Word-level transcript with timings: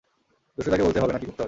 দুষ্টুটাকে 0.57 0.83
বলতে 0.83 0.99
হবে 0.99 1.13
না 1.13 1.19
কী 1.19 1.25
করতে 1.25 1.31
হবে। 1.31 1.39